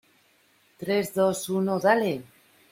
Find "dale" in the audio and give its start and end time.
1.87-2.23